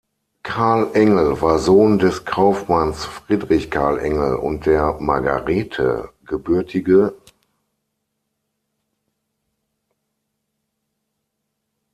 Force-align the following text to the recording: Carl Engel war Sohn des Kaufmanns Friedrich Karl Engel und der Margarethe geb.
Carl 0.41 0.95
Engel 0.95 1.41
war 1.41 1.59
Sohn 1.59 1.99
des 1.99 2.25
Kaufmanns 2.25 3.05
Friedrich 3.05 3.69
Karl 3.69 3.99
Engel 3.99 4.33
und 4.35 4.65
der 4.65 4.93
Margarethe 4.99 6.09
geb. 6.25 7.13